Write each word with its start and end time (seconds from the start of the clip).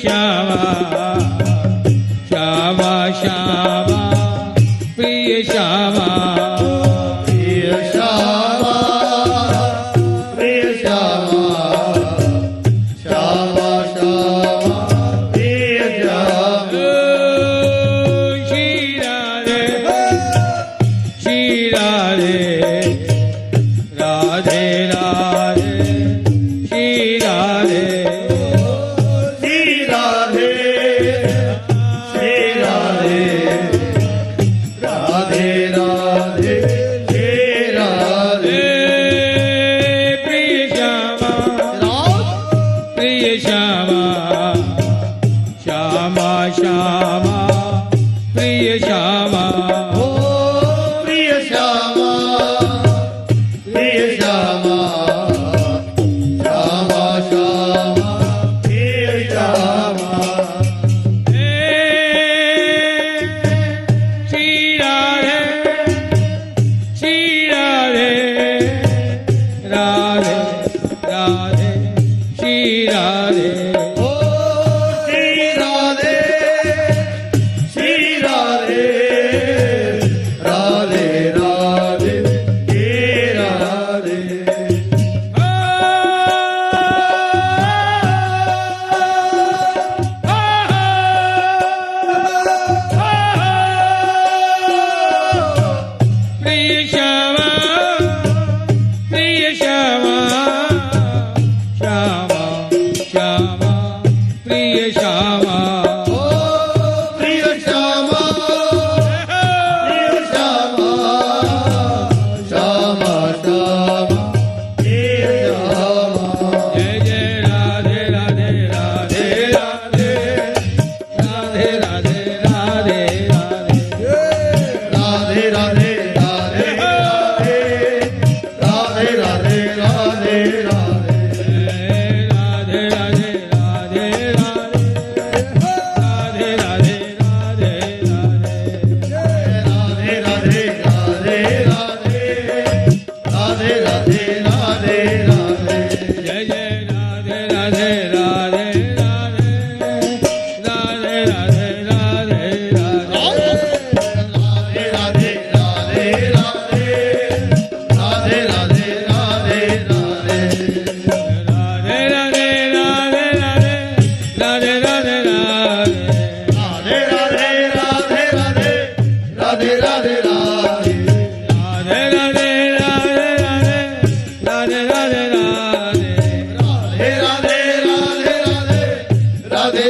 Shyama 0.00 1.05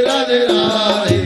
Radhe 0.02 0.38
Radhe 0.50 1.17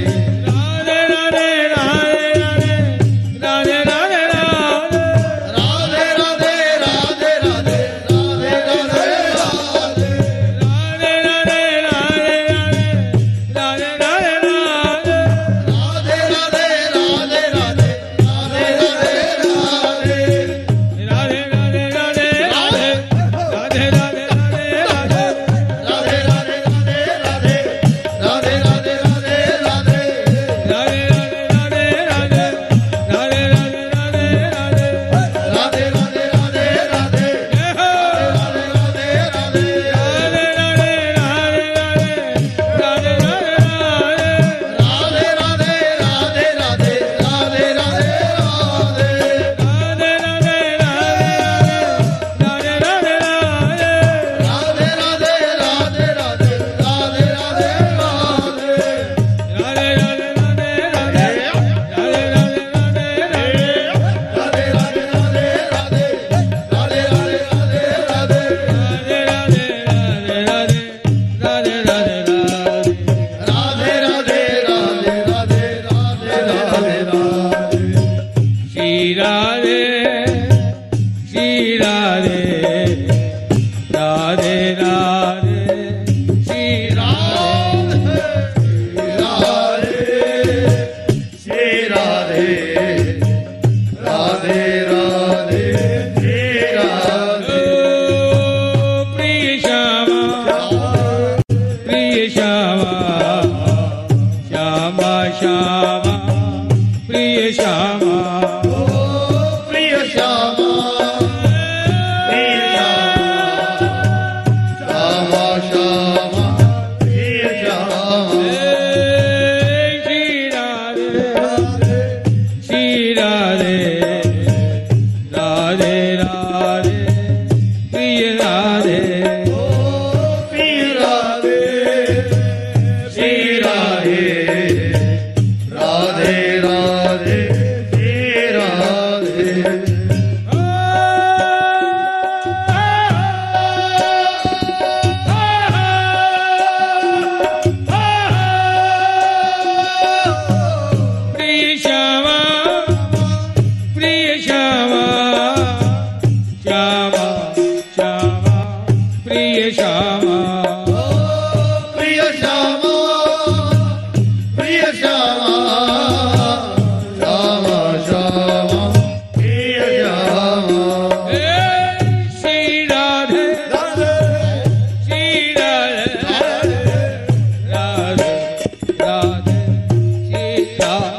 Shri 180.82 181.11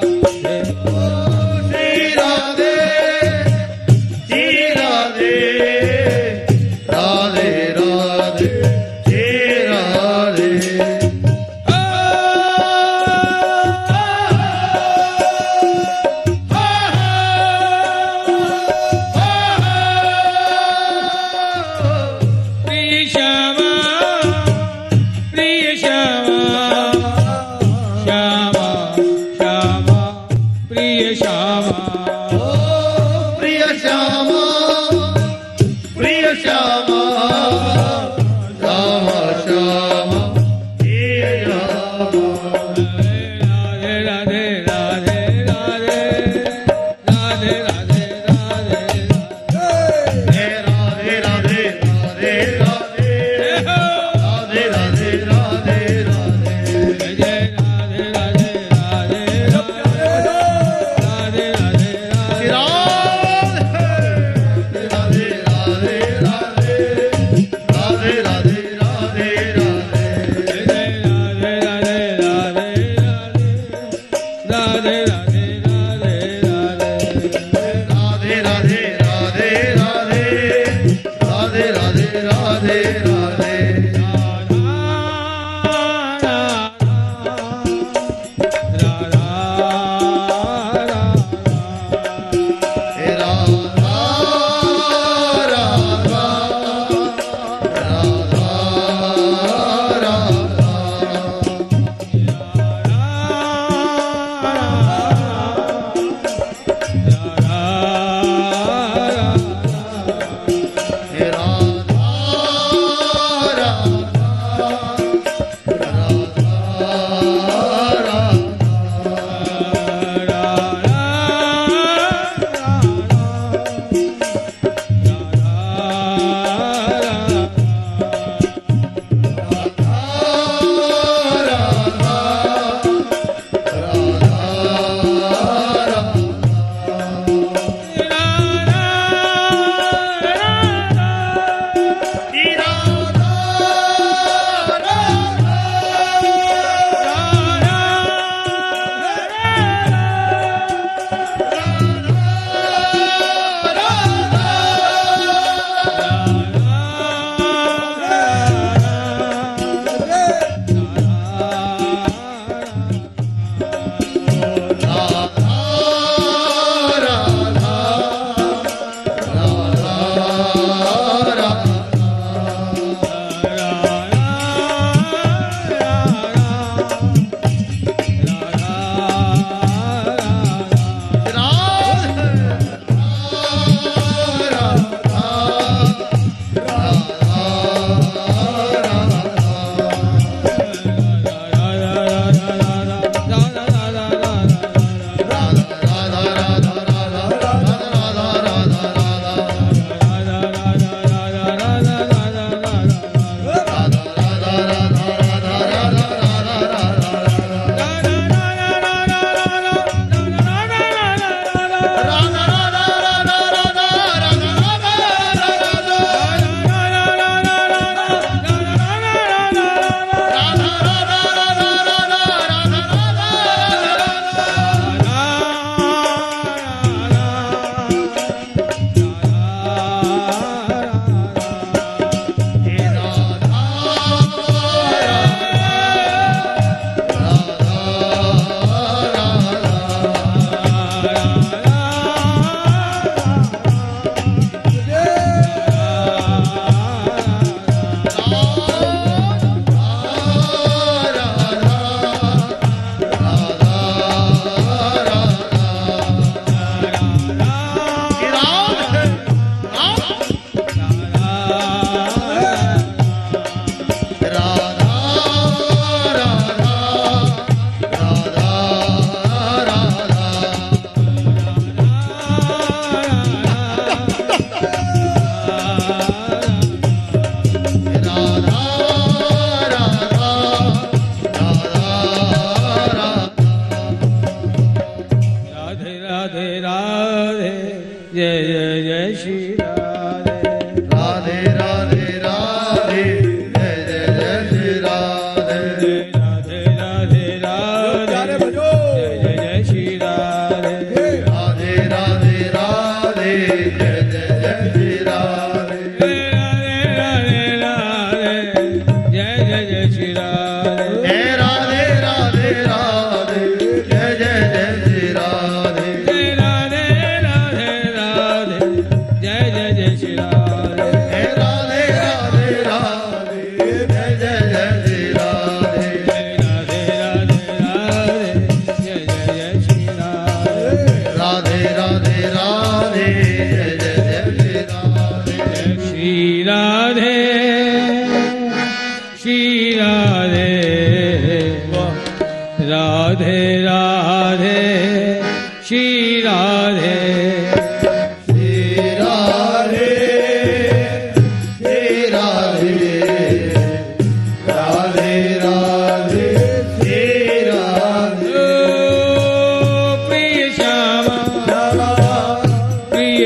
Shyama 31.14 32.12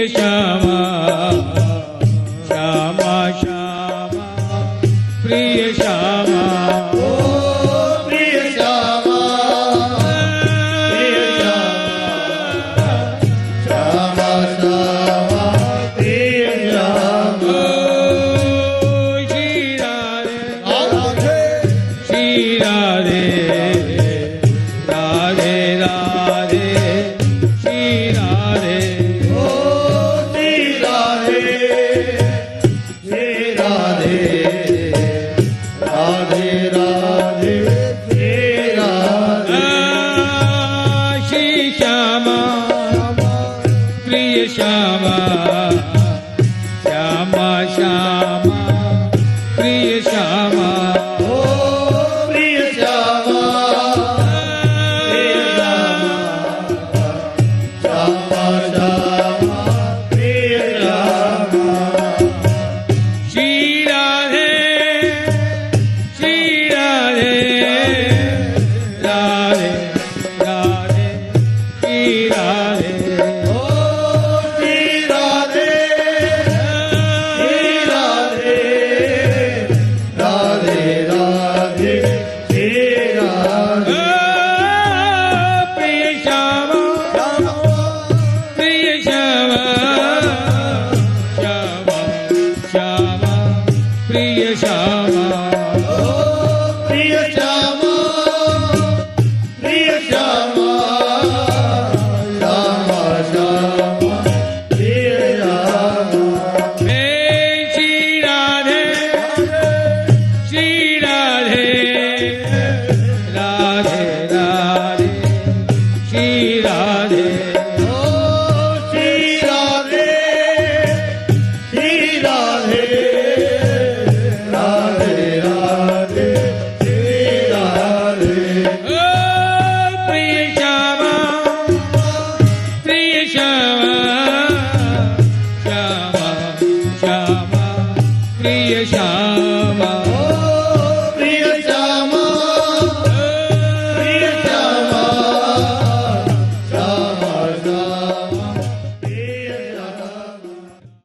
Krishna. 0.08 0.65